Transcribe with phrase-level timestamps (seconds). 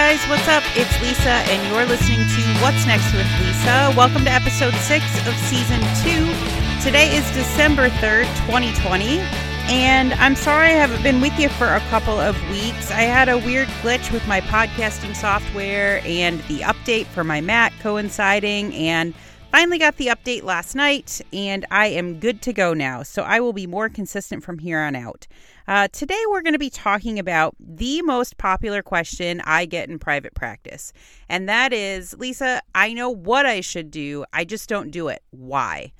[0.00, 0.62] guys, what's up?
[0.76, 3.92] It's Lisa, and you're listening to What's Next with Lisa.
[3.94, 6.24] Welcome to episode six of season two.
[6.82, 9.18] Today is December 3rd, 2020,
[9.68, 12.90] and I'm sorry I haven't been with you for a couple of weeks.
[12.90, 17.78] I had a weird glitch with my podcasting software and the update for my Mac
[17.80, 19.12] coinciding, and
[19.50, 23.02] finally got the update last night, and I am good to go now.
[23.02, 25.26] So I will be more consistent from here on out.
[25.66, 29.98] Uh, today, we're going to be talking about the most popular question I get in
[29.98, 30.92] private practice.
[31.28, 35.22] And that is Lisa, I know what I should do, I just don't do it.
[35.30, 35.92] Why?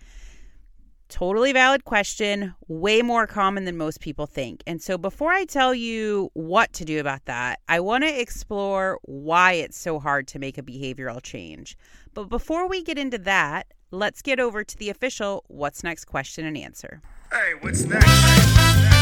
[1.10, 4.62] Totally valid question, way more common than most people think.
[4.64, 8.98] And so, before I tell you what to do about that, I want to explore
[9.02, 11.76] why it's so hard to make a behavioral change.
[12.14, 16.46] But before we get into that, let's get over to the official What's Next question
[16.46, 17.02] and answer.
[17.32, 18.99] Hey, what's next?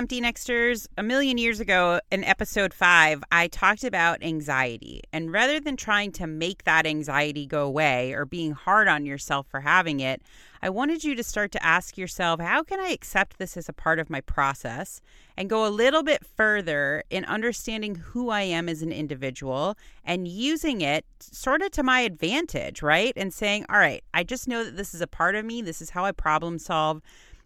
[0.00, 0.86] Empty Nexters.
[0.96, 5.02] A million years ago, in episode five, I talked about anxiety.
[5.12, 9.46] And rather than trying to make that anxiety go away or being hard on yourself
[9.48, 10.22] for having it,
[10.62, 13.74] I wanted you to start to ask yourself, how can I accept this as a
[13.74, 15.02] part of my process
[15.36, 20.26] and go a little bit further in understanding who I am as an individual and
[20.26, 23.12] using it sort of to my advantage, right?
[23.16, 25.60] And saying, all right, I just know that this is a part of me.
[25.60, 27.02] This is how I problem solve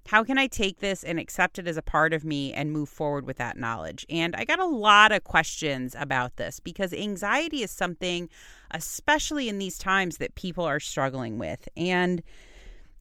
[0.06, 2.88] how can I take this and accept it as a part of me and move
[2.88, 4.05] forward with that knowledge?
[4.10, 8.28] And I got a lot of questions about this because anxiety is something,
[8.70, 11.69] especially in these times, that people are struggling with.
[11.77, 12.22] And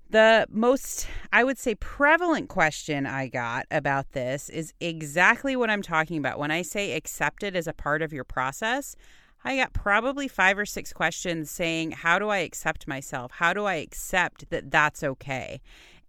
[0.09, 5.81] the most, I would say, prevalent question I got about this is exactly what I'm
[5.81, 6.39] talking about.
[6.39, 8.95] When I say accept it as a part of your process,
[9.43, 13.31] I got probably five or six questions saying, How do I accept myself?
[13.31, 15.59] How do I accept that that's okay?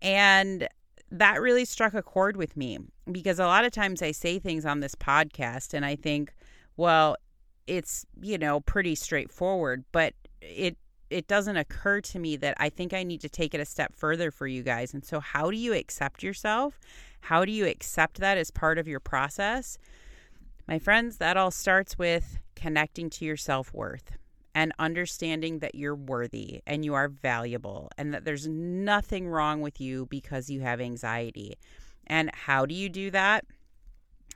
[0.00, 0.68] And
[1.18, 2.78] that really struck a chord with me
[3.10, 6.34] because a lot of times I say things on this podcast and I think,
[6.76, 7.16] well,
[7.68, 10.76] it's, you know, pretty straightforward, but it
[11.10, 13.94] it doesn't occur to me that I think I need to take it a step
[13.94, 14.92] further for you guys.
[14.92, 16.80] And so how do you accept yourself?
[17.20, 19.78] How do you accept that as part of your process?
[20.66, 24.16] My friends, that all starts with connecting to your self-worth
[24.54, 29.80] and understanding that you're worthy and you are valuable and that there's nothing wrong with
[29.80, 31.56] you because you have anxiety.
[32.06, 33.44] And how do you do that?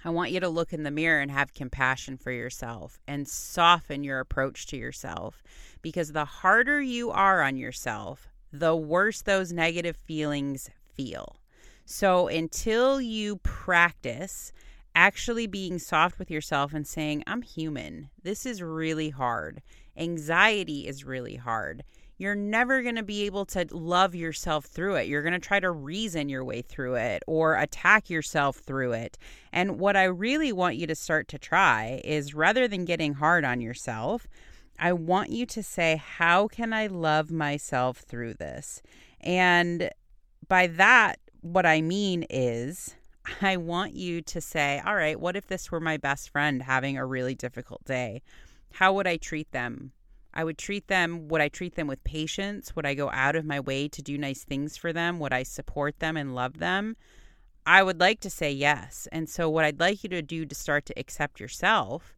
[0.04, 4.04] I want you to look in the mirror and have compassion for yourself and soften
[4.04, 5.42] your approach to yourself
[5.82, 11.40] because the harder you are on yourself, the worse those negative feelings feel.
[11.84, 14.52] So until you practice
[14.94, 19.62] actually being soft with yourself and saying, I'm human, this is really hard
[19.98, 21.84] Anxiety is really hard.
[22.18, 25.06] You're never going to be able to love yourself through it.
[25.06, 29.16] You're going to try to reason your way through it or attack yourself through it.
[29.52, 33.44] And what I really want you to start to try is rather than getting hard
[33.44, 34.26] on yourself,
[34.80, 38.82] I want you to say, How can I love myself through this?
[39.20, 39.90] And
[40.48, 42.96] by that, what I mean is,
[43.42, 46.96] I want you to say, All right, what if this were my best friend having
[46.96, 48.22] a really difficult day?
[48.72, 49.92] How would I treat them?
[50.34, 52.76] I would treat them, would I treat them with patience?
[52.76, 55.18] Would I go out of my way to do nice things for them?
[55.18, 56.96] Would I support them and love them?
[57.66, 59.08] I would like to say yes.
[59.10, 62.16] And so, what I'd like you to do to start to accept yourself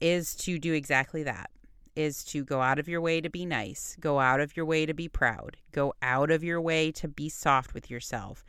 [0.00, 1.50] is to do exactly that
[1.96, 4.86] is to go out of your way to be nice, go out of your way
[4.86, 8.44] to be proud, go out of your way to be soft with yourself,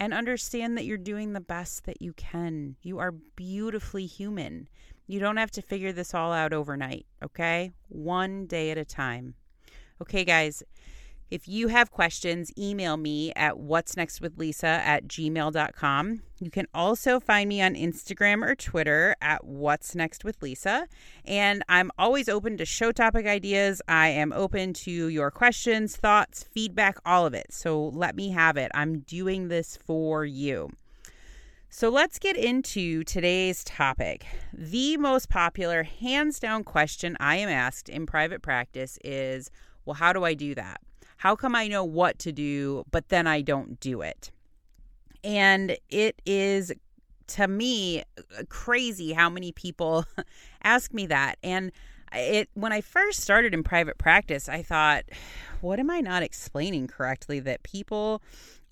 [0.00, 2.74] and understand that you're doing the best that you can.
[2.82, 4.66] You are beautifully human.
[5.06, 7.72] You don't have to figure this all out overnight, okay?
[7.88, 9.34] One day at a time.
[10.00, 10.62] Okay, guys,
[11.30, 16.22] if you have questions, email me at what's next with Lisa at gmail.com.
[16.40, 20.88] You can also find me on Instagram or Twitter at what's next with Lisa.
[21.24, 23.80] And I'm always open to show topic ideas.
[23.86, 27.52] I am open to your questions, thoughts, feedback, all of it.
[27.52, 28.72] So let me have it.
[28.74, 30.70] I'm doing this for you.
[31.68, 34.26] So let's get into today's topic.
[34.52, 39.52] The most popular, hands down question I am asked in private practice is
[39.84, 40.80] well, how do I do that?
[41.20, 44.30] How come I know what to do, but then I don't do it?
[45.22, 46.72] And it is,
[47.26, 48.04] to me,
[48.48, 50.06] crazy how many people
[50.64, 51.36] ask me that.
[51.42, 51.72] And
[52.14, 55.04] it when I first started in private practice, I thought,
[55.60, 58.22] what am I not explaining correctly that people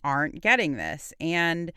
[0.03, 1.13] aren't getting this?
[1.21, 1.71] And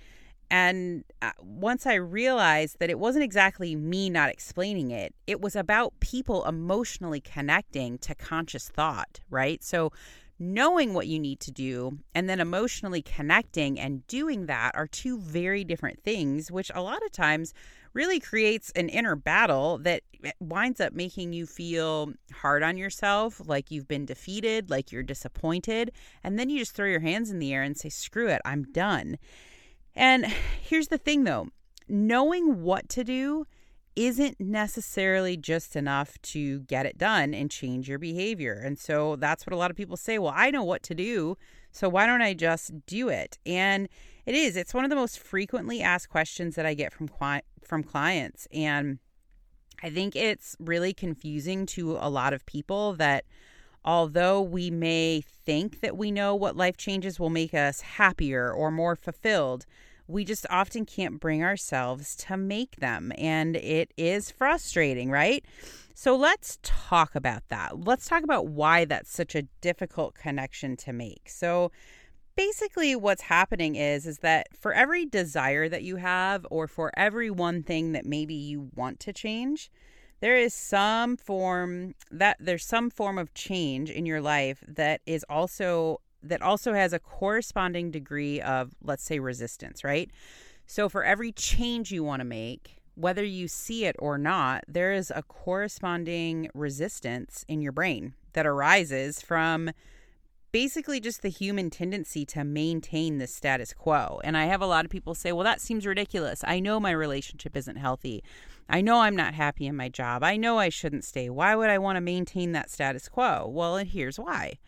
[0.50, 5.57] and uh, once I realized that it wasn't exactly me not explaining it, it was
[5.57, 9.62] about people emotionally connecting to conscious thought, right?
[9.62, 9.91] So
[10.42, 15.20] knowing what you need to do and then emotionally connecting and doing that are two
[15.20, 17.54] very different things, which a lot of times
[17.94, 20.02] really creates an inner battle that
[20.40, 25.92] winds up making you feel hard on yourself, like you've been defeated, like you're disappointed.
[26.24, 28.64] And then you just throw your hands in the air and say, screw it, I'm
[28.64, 29.20] done.
[29.96, 30.26] And
[30.64, 31.50] here's the thing though
[31.88, 33.46] knowing what to do
[33.96, 38.54] isn't necessarily just enough to get it done and change your behavior.
[38.54, 40.18] And so that's what a lot of people say.
[40.18, 41.38] Well, I know what to do.
[41.72, 43.38] So why don't I just do it?
[43.46, 43.90] And
[44.26, 44.56] it is.
[44.56, 47.10] It's one of the most frequently asked questions that I get from
[47.64, 49.00] from clients and
[49.84, 53.26] I think it's really confusing to a lot of people that
[53.84, 58.70] although we may think that we know what life changes will make us happier or
[58.70, 59.66] more fulfilled,
[60.12, 63.12] we just often can't bring ourselves to make them.
[63.18, 65.46] And it is frustrating, right?
[65.94, 67.86] So let's talk about that.
[67.86, 71.30] Let's talk about why that's such a difficult connection to make.
[71.30, 71.72] So,
[72.36, 77.30] basically what's happening is is that for every desire that you have or for every
[77.30, 79.69] one thing that maybe you want to change
[80.22, 85.25] there is some form that there's some form of change in your life that is
[85.30, 90.09] also that also has a corresponding degree of, let's say, resistance, right?
[90.65, 94.94] So for every change you want to make, whether you see it or not, there
[94.94, 99.71] is a corresponding resistance in your brain that arises from
[100.51, 104.19] basically just the human tendency to maintain the status quo.
[104.23, 106.44] And I have a lot of people say, well, that seems ridiculous.
[106.45, 108.23] I know my relationship isn't healthy.
[108.69, 110.23] I know I'm not happy in my job.
[110.23, 111.29] I know I shouldn't stay.
[111.29, 113.47] Why would I want to maintain that status quo?
[113.47, 114.59] Well, and here's why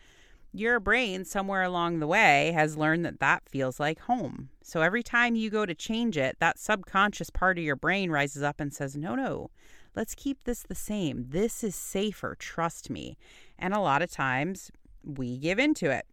[0.54, 4.50] your brain somewhere along the way has learned that that feels like home.
[4.62, 8.42] So every time you go to change it, that subconscious part of your brain rises
[8.42, 9.50] up and says, no, no,
[9.96, 11.26] let's keep this the same.
[11.30, 12.36] This is safer.
[12.38, 13.18] Trust me.
[13.58, 14.70] And a lot of times
[15.02, 16.06] we give into it.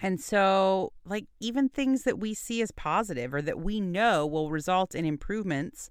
[0.00, 4.50] And so, like, even things that we see as positive or that we know will
[4.50, 5.90] result in improvements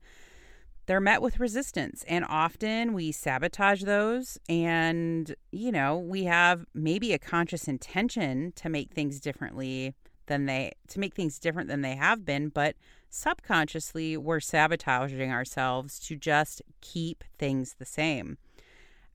[0.85, 7.13] they're met with resistance and often we sabotage those and you know we have maybe
[7.13, 9.93] a conscious intention to make things differently
[10.27, 12.75] than they to make things different than they have been but
[13.15, 18.37] subconsciously we're sabotaging ourselves to just keep things the same.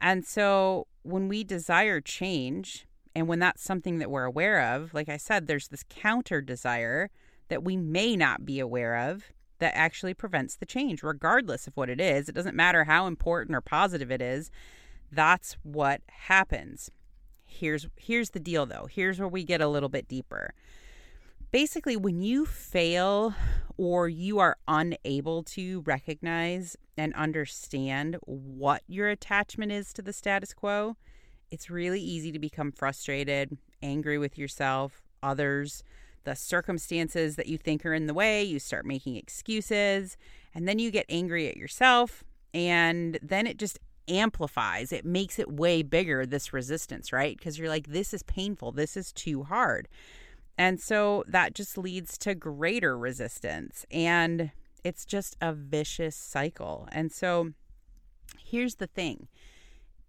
[0.01, 5.09] And so when we desire change and when that's something that we're aware of like
[5.09, 7.11] i said there's this counter desire
[7.49, 9.25] that we may not be aware of
[9.61, 12.29] that actually prevents the change, regardless of what it is.
[12.29, 14.51] It doesn't matter how important or positive it is.
[15.13, 16.91] That's what happens.
[17.45, 18.87] Here's here's the deal though.
[18.91, 20.55] Here's where we get a little bit deeper.
[21.51, 23.35] Basically, when you fail
[23.77, 30.55] or you are unable to recognize and understand what your attachment is to the status
[30.55, 30.97] quo,
[31.51, 35.83] it's really easy to become frustrated, angry with yourself, others,
[36.25, 40.17] the circumstances that you think are in the way, you start making excuses,
[40.55, 43.79] and then you get angry at yourself, and then it just
[44.09, 44.93] amplifies.
[44.93, 47.37] It makes it way bigger, this resistance, right?
[47.37, 49.89] Because you're like, this is painful, this is too hard.
[50.59, 53.87] And so that just leads to greater resistance.
[53.91, 54.51] And
[54.85, 56.89] it's just a vicious cycle.
[56.93, 57.53] And so
[58.39, 59.29] here's the thing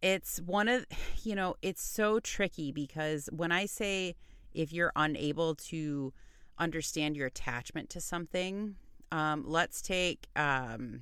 [0.02, 0.86] it's one of,
[1.24, 4.16] you know, it's so tricky because when I say,
[4.54, 6.14] if you're unable to
[6.58, 8.76] understand your attachment to something,
[9.12, 11.02] um, let's take, um,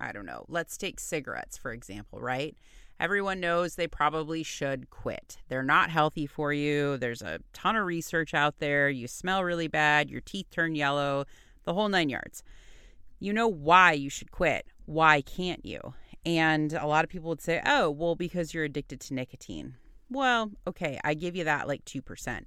[0.00, 2.56] I don't know, let's take cigarettes, for example, right?
[3.00, 5.38] Everyone knows they probably should quit.
[5.48, 6.96] They're not healthy for you.
[6.96, 8.90] There's a ton of research out there.
[8.90, 10.10] You smell really bad.
[10.10, 11.24] Your teeth turn yellow,
[11.64, 12.42] the whole nine yards.
[13.20, 14.66] You know why you should quit.
[14.86, 15.94] Why can't you?
[16.26, 19.76] And a lot of people would say, oh, well, because you're addicted to nicotine.
[20.10, 22.40] Well, okay, I give you that like 2%.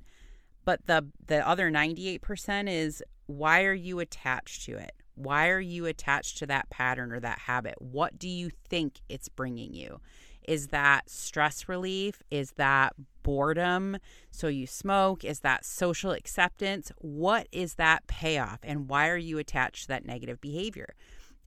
[0.65, 4.91] But the the other 98% is why are you attached to it?
[5.15, 7.75] Why are you attached to that pattern or that habit?
[7.79, 9.99] What do you think it's bringing you?
[10.47, 12.23] Is that stress relief?
[12.31, 13.97] Is that boredom?
[14.31, 15.23] So you smoke?
[15.23, 16.91] Is that social acceptance?
[16.97, 18.59] What is that payoff?
[18.63, 20.95] And why are you attached to that negative behavior?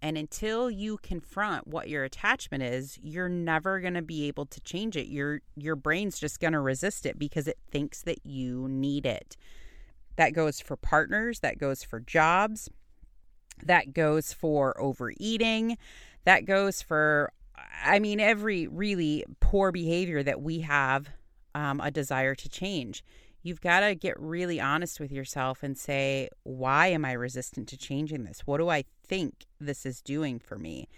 [0.04, 4.60] And until you confront what your attachment is, you're never going to be able to
[4.60, 5.06] change it.
[5.06, 9.34] Your your brain's just going to resist it because it thinks that you need it.
[10.16, 12.68] That goes for partners, that goes for jobs,
[13.64, 15.78] that goes for overeating,
[16.26, 17.32] that goes for
[17.82, 21.08] I mean every really poor behavior that we have
[21.54, 23.02] um, a desire to change
[23.44, 27.76] you've got to get really honest with yourself and say, why am I resistant to
[27.76, 28.40] changing this?
[28.46, 30.88] What do I think this is doing for me?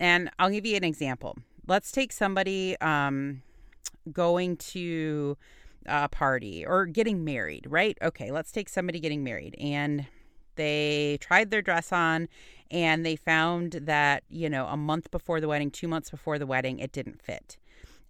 [0.00, 1.38] And I'll give you an example.
[1.66, 3.42] Let's take somebody um,
[4.12, 5.38] going to
[5.86, 7.96] a party or getting married, right?
[8.02, 10.06] Okay, let's take somebody getting married and
[10.56, 12.28] they tried their dress on
[12.72, 16.46] and they found that, you know, a month before the wedding, two months before the
[16.46, 17.56] wedding, it didn't fit.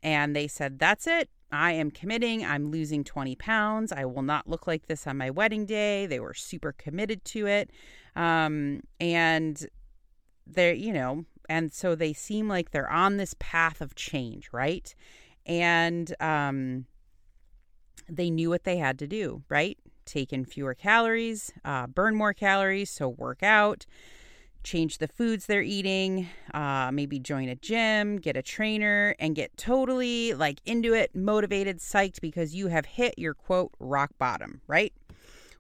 [0.03, 1.29] And they said, That's it.
[1.55, 2.45] I am committing.
[2.45, 3.93] I'm losing 20 pounds.
[3.93, 6.07] I will not look like this on my wedding day.
[6.07, 7.71] They were super committed to it.
[8.17, 9.65] Um, and
[10.47, 14.93] they're, you know, and so they seem like they're on this path of change, right?
[15.47, 16.87] And um,
[18.09, 19.79] they knew what they had to do, right?
[20.05, 23.87] Take in fewer calories, uh, burn more calories, so work out,
[24.65, 29.57] change the foods they're eating, uh, maybe join a gym, get a trainer, and get
[29.57, 34.93] totally like into it, motivated, psyched because you have hit your quote rock bottom, right?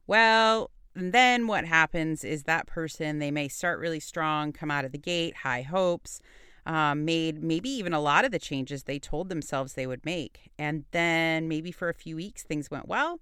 [0.06, 4.92] Well, then what happens is that person, they may start really strong, come out of
[4.92, 6.20] the gate, high hopes,
[6.66, 10.50] um, made maybe even a lot of the changes they told themselves they would make.
[10.58, 13.20] And then maybe for a few weeks, things went well.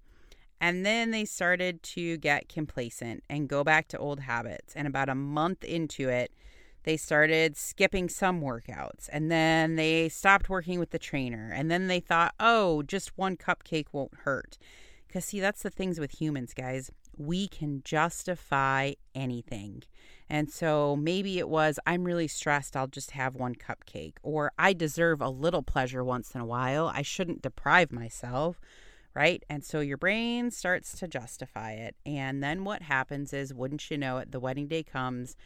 [0.62, 4.75] And then they started to get complacent and go back to old habits.
[4.76, 6.33] And about a month into it,
[6.85, 9.09] they started skipping some workouts.
[9.12, 11.50] And then they stopped working with the trainer.
[11.52, 14.57] And then they thought, oh, just one cupcake won't hurt.
[15.09, 16.92] Because, see, that's the things with humans, guys.
[17.19, 19.83] We can justify anything.
[20.31, 24.14] And so maybe it was, I'm really stressed, I'll just have one cupcake.
[24.23, 26.87] Or I deserve a little pleasure once in a while.
[26.87, 28.61] I shouldn't deprive myself
[29.14, 29.42] right?
[29.49, 31.97] And so your brain starts to justify it.
[32.07, 35.37] And then what happens is, wouldn't you know it, the wedding day comes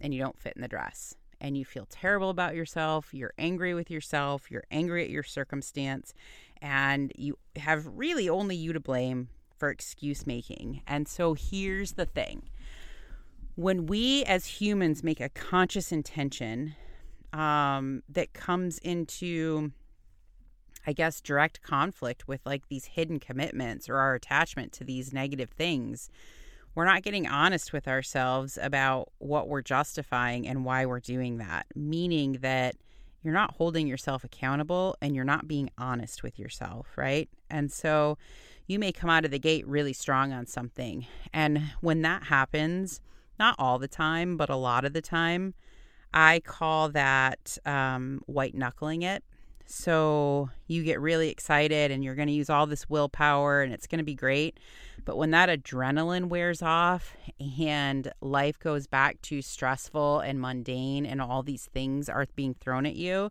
[0.00, 1.14] and you don't fit in the dress.
[1.40, 3.12] And you feel terrible about yourself.
[3.12, 4.50] You're angry with yourself.
[4.50, 6.14] You're angry at your circumstance.
[6.62, 9.28] And you have really only you to blame
[9.58, 10.82] for excuse making.
[10.86, 12.48] And so here's the thing
[13.54, 16.76] when we as humans make a conscious intention
[17.32, 19.72] um, that comes into
[20.86, 25.50] I guess, direct conflict with like these hidden commitments or our attachment to these negative
[25.50, 26.10] things.
[26.74, 31.66] We're not getting honest with ourselves about what we're justifying and why we're doing that,
[31.74, 32.76] meaning that
[33.22, 37.28] you're not holding yourself accountable and you're not being honest with yourself, right?
[37.50, 38.18] And so
[38.66, 41.06] you may come out of the gate really strong on something.
[41.32, 43.00] And when that happens,
[43.38, 45.54] not all the time, but a lot of the time,
[46.12, 49.24] I call that um, white knuckling it.
[49.66, 53.86] So you get really excited and you're going to use all this willpower and it's
[53.86, 54.58] going to be great.
[55.04, 61.20] But when that adrenaline wears off and life goes back to stressful and mundane and
[61.20, 63.30] all these things are being thrown at you,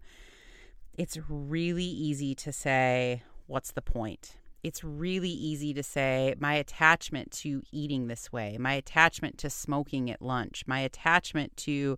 [0.98, 4.38] it's really easy to say, What's the point?
[4.64, 10.10] It's really easy to say, My attachment to eating this way, my attachment to smoking
[10.10, 11.98] at lunch, my attachment to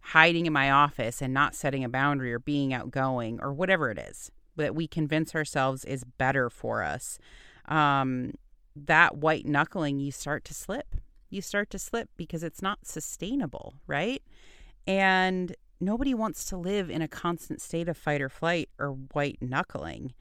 [0.00, 3.98] hiding in my office and not setting a boundary or being outgoing or whatever it
[3.98, 7.18] is that we convince ourselves is better for us,
[7.66, 8.32] um,
[8.76, 10.96] that white knuckling, you start to slip.
[11.30, 14.22] You start to slip because it's not sustainable, right?
[14.86, 19.38] And nobody wants to live in a constant state of fight or flight or white
[19.40, 20.14] knuckling.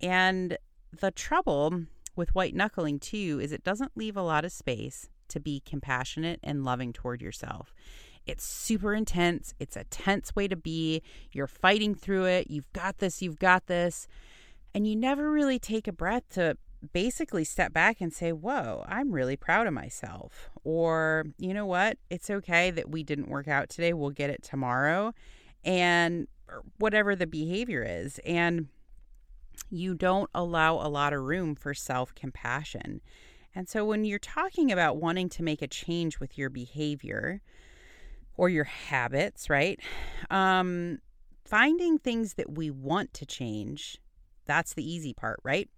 [0.00, 0.58] And
[0.98, 1.84] the trouble
[2.16, 6.40] with white knuckling, too, is it doesn't leave a lot of space to be compassionate
[6.42, 7.72] and loving toward yourself.
[8.28, 9.54] It's super intense.
[9.58, 11.02] It's a tense way to be.
[11.32, 12.50] You're fighting through it.
[12.50, 14.06] You've got this, you've got this.
[14.74, 16.58] And you never really take a breath to
[16.92, 20.50] basically step back and say, Whoa, I'm really proud of myself.
[20.62, 21.96] Or, you know what?
[22.10, 23.94] It's okay that we didn't work out today.
[23.94, 25.14] We'll get it tomorrow.
[25.64, 28.20] And er, whatever the behavior is.
[28.26, 28.68] And
[29.70, 33.00] you don't allow a lot of room for self compassion.
[33.54, 37.40] And so when you're talking about wanting to make a change with your behavior,
[38.38, 39.78] or your habits, right?
[40.30, 41.00] Um,
[41.44, 43.98] finding things that we want to change,
[44.46, 45.68] that's the easy part, right?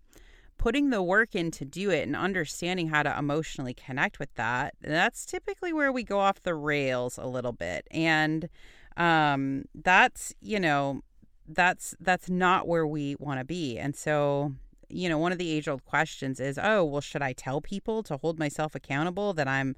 [0.58, 4.74] Putting the work in to do it and understanding how to emotionally connect with that,
[4.80, 7.88] that's typically where we go off the rails a little bit.
[7.90, 8.48] And
[8.96, 11.00] um, that's, you know,
[11.48, 13.76] that's that's not where we want to be.
[13.76, 14.52] And so
[14.92, 18.02] you know, one of the age old questions is, oh, well, should I tell people
[18.04, 19.76] to hold myself accountable that I'm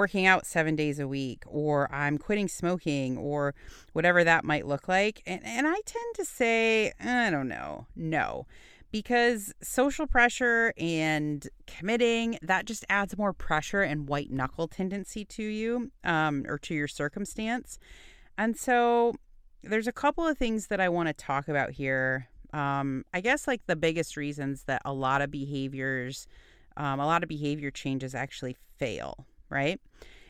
[0.00, 3.54] working out seven days a week or I'm quitting smoking or
[3.92, 5.22] whatever that might look like.
[5.26, 8.46] And, and I tend to say, I don't know, no.
[8.90, 15.42] Because social pressure and committing, that just adds more pressure and white knuckle tendency to
[15.42, 17.78] you um, or to your circumstance.
[18.38, 19.12] And so
[19.62, 22.26] there's a couple of things that I want to talk about here.
[22.54, 26.26] Um, I guess like the biggest reasons that a lot of behaviors,
[26.78, 29.80] um, a lot of behavior changes actually fail right?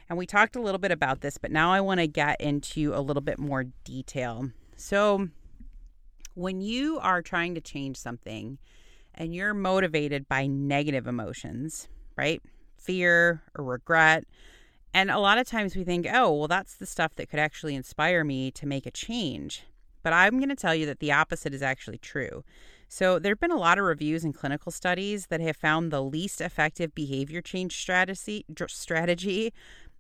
[0.09, 2.93] And we talked a little bit about this, but now I want to get into
[2.95, 4.51] a little bit more detail.
[4.77, 5.29] So,
[6.35, 8.59] when you are trying to change something
[9.15, 12.43] and you're motivated by negative emotions, right?
[12.77, 14.25] Fear or regret.
[14.93, 17.75] And a lot of times we think, oh, well, that's the stuff that could actually
[17.75, 19.65] inspire me to make a change.
[20.03, 22.43] But I'm going to tell you that the opposite is actually true.
[22.93, 26.03] So, there have been a lot of reviews and clinical studies that have found the
[26.03, 29.53] least effective behavior change strategy, strategy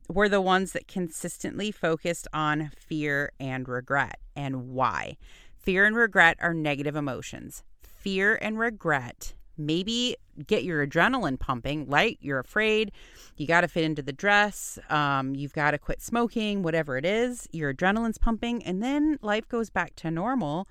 [0.09, 4.19] were the ones that consistently focused on fear and regret.
[4.35, 5.19] And why?
[5.57, 7.63] Fear and regret are negative emotions.
[7.81, 10.17] Fear and regret maybe
[10.47, 12.19] get your adrenaline pumping, right?
[12.21, 12.93] You're afraid,
[13.37, 17.05] you got to fit into the dress, um, you've got to quit smoking, whatever it
[17.05, 20.67] is, your adrenaline's pumping, and then life goes back to normal.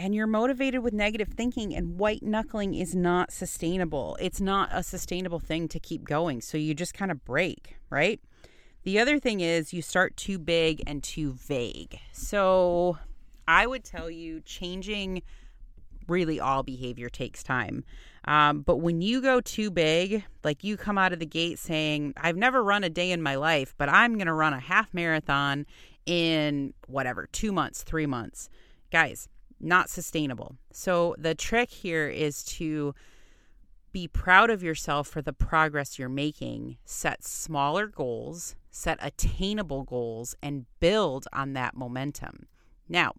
[0.00, 4.16] And you're motivated with negative thinking, and white knuckling is not sustainable.
[4.18, 6.40] It's not a sustainable thing to keep going.
[6.40, 8.18] So you just kind of break, right?
[8.84, 11.98] The other thing is you start too big and too vague.
[12.12, 12.96] So
[13.46, 15.20] I would tell you changing
[16.08, 17.84] really all behavior takes time.
[18.24, 22.14] Um, but when you go too big, like you come out of the gate saying,
[22.16, 24.94] I've never run a day in my life, but I'm going to run a half
[24.94, 25.66] marathon
[26.06, 28.48] in whatever, two months, three months.
[28.90, 29.28] Guys,
[29.60, 30.56] not sustainable.
[30.72, 32.94] So the trick here is to
[33.92, 40.34] be proud of yourself for the progress you're making, set smaller goals, set attainable goals,
[40.42, 42.46] and build on that momentum.
[42.88, 43.12] Now,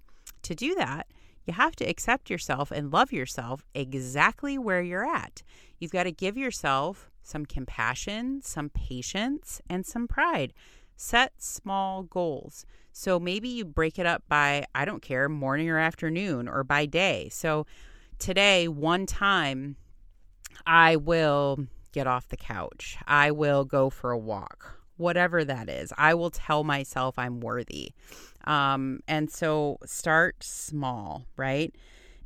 [0.43, 1.07] to do that,
[1.45, 5.43] you have to accept yourself and love yourself exactly where you're at.
[5.79, 10.53] You've got to give yourself some compassion, some patience, and some pride.
[10.95, 12.65] Set small goals.
[12.91, 16.85] So maybe you break it up by, I don't care, morning or afternoon or by
[16.85, 17.29] day.
[17.31, 17.65] So
[18.19, 19.77] today, one time,
[20.65, 22.97] I will get off the couch.
[23.07, 25.93] I will go for a walk, whatever that is.
[25.97, 27.91] I will tell myself I'm worthy.
[28.45, 31.73] Um, and so start small, right?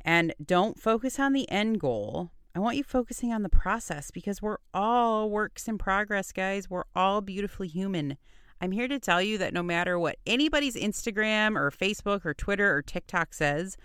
[0.04, 2.30] And don't focus on the end goal.
[2.54, 6.70] I want you focusing on the process because we're all works in progress, guys.
[6.70, 8.16] We're all beautifully human.
[8.60, 12.74] I'm here to tell you that no matter what anybody's Instagram or Facebook or Twitter
[12.74, 13.76] or TikTok says,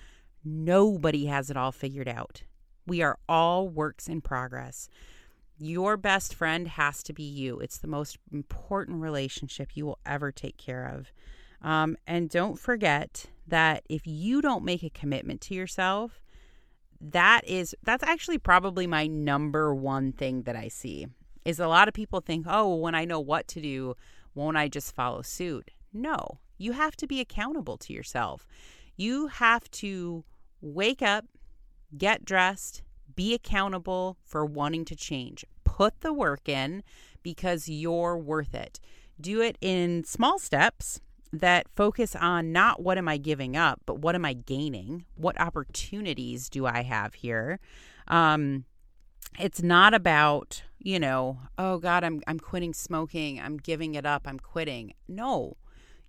[0.45, 2.43] nobody has it all figured out.
[2.87, 4.89] We are all works in progress.
[5.57, 7.59] Your best friend has to be you.
[7.59, 11.11] It's the most important relationship you will ever take care of.
[11.61, 16.21] Um, and don't forget that if you don't make a commitment to yourself,
[16.99, 21.07] that is that's actually probably my number one thing that I see
[21.45, 23.95] is a lot of people think, "Oh, when I know what to do,
[24.33, 26.39] won't I just follow suit?" No.
[26.57, 28.45] You have to be accountable to yourself.
[28.95, 30.23] You have to
[30.61, 31.25] wake up,
[31.97, 32.83] get dressed,
[33.15, 35.43] be accountable for wanting to change.
[35.63, 36.83] Put the work in
[37.23, 38.79] because you're worth it.
[39.19, 41.01] Do it in small steps
[41.33, 45.05] that focus on not what am I giving up, but what am I gaining?
[45.15, 47.59] What opportunities do I have here?
[48.07, 48.65] Um,
[49.39, 54.23] it's not about, you know, oh God, I'm I'm quitting smoking, I'm giving it up,
[54.25, 54.93] I'm quitting.
[55.07, 55.57] No,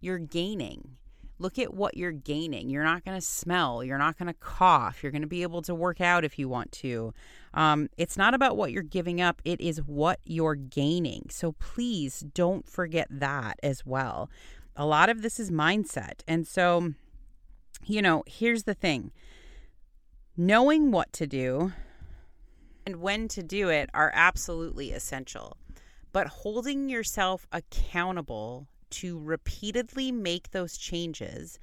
[0.01, 0.97] you're gaining.
[1.39, 2.71] Look at what you're gaining.
[2.71, 3.83] You're not going to smell.
[3.83, 5.03] You're not going to cough.
[5.03, 7.13] You're going to be able to work out if you want to.
[7.53, 11.27] Um, it's not about what you're giving up, it is what you're gaining.
[11.31, 14.31] So please don't forget that as well
[14.77, 16.23] a lot of this is mindset.
[16.27, 16.95] And so,
[17.85, 19.13] you know, here's the thing
[20.37, 21.73] knowing what to do
[22.87, 25.57] and when to do it are absolutely essential.
[26.13, 31.59] But holding yourself accountable to repeatedly make those changes,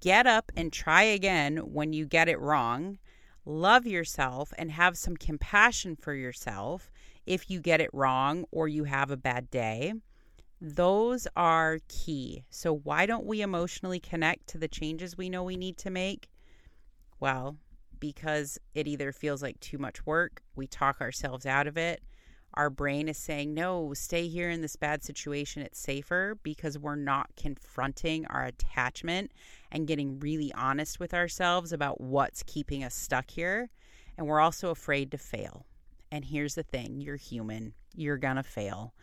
[0.00, 2.98] get up and try again when you get it wrong,
[3.44, 6.90] love yourself and have some compassion for yourself
[7.26, 9.92] if you get it wrong or you have a bad day
[10.64, 12.44] those are key.
[12.48, 16.30] So, why don't we emotionally connect to the changes we know we need to make?
[17.18, 17.56] Well,
[18.02, 22.02] because it either feels like too much work, we talk ourselves out of it.
[22.54, 25.62] Our brain is saying, no, stay here in this bad situation.
[25.62, 29.30] It's safer because we're not confronting our attachment
[29.70, 33.70] and getting really honest with ourselves about what's keeping us stuck here.
[34.18, 35.64] And we're also afraid to fail.
[36.10, 38.94] And here's the thing you're human, you're going to fail.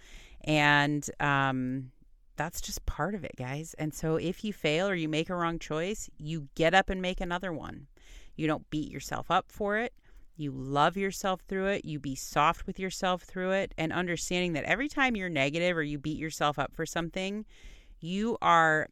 [0.43, 1.91] And um,
[2.35, 3.75] that's just part of it, guys.
[3.79, 7.01] And so if you fail or you make a wrong choice, you get up and
[7.01, 7.87] make another one.
[8.39, 9.93] You don't beat yourself up for it.
[10.37, 11.83] You love yourself through it.
[11.83, 13.73] You be soft with yourself through it.
[13.77, 17.45] And understanding that every time you're negative or you beat yourself up for something,
[17.99, 18.87] you are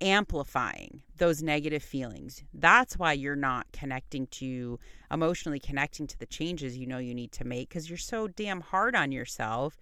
[0.00, 2.42] amplifying those negative feelings.
[2.52, 4.80] That's why you're not connecting to
[5.12, 8.60] emotionally connecting to the changes you know you need to make because you're so damn
[8.60, 9.80] hard on yourself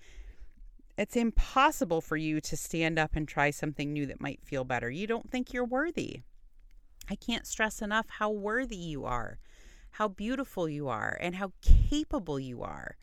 [0.97, 4.91] it's impossible for you to stand up and try something new that might feel better.
[4.91, 6.23] You don't think you're worthy.
[7.09, 9.39] I can't stress enough how worthy you are,
[9.93, 12.97] how beautiful you are and how capable you are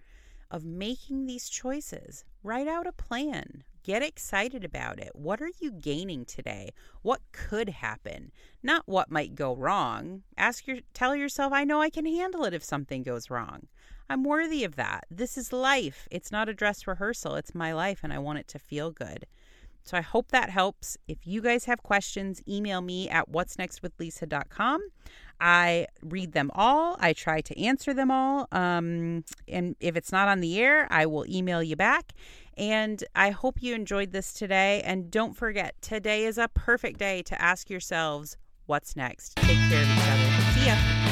[0.52, 2.24] of making these choices.
[2.44, 3.64] Write out a plan.
[3.84, 5.12] Get excited about it.
[5.14, 6.70] What are you gaining today?
[7.02, 8.32] What could happen?
[8.62, 10.24] Not what might go wrong.
[10.38, 13.68] Ask your tell yourself I know I can handle it if something goes wrong.
[14.10, 15.06] I'm worthy of that.
[15.10, 16.08] This is life.
[16.12, 17.36] It's not a dress rehearsal.
[17.36, 19.26] It's my life and I want it to feel good.
[19.84, 20.98] So I hope that helps.
[21.08, 23.94] If you guys have questions, email me at what's next with.
[25.40, 26.96] I read them all.
[27.00, 28.48] I try to answer them all.
[28.52, 32.14] Um, and if it's not on the air, I will email you back.
[32.56, 34.82] And I hope you enjoyed this today.
[34.86, 39.36] And don't forget, today is a perfect day to ask yourselves, what's next?
[39.38, 40.52] Take care of each other.
[40.60, 41.03] See ya.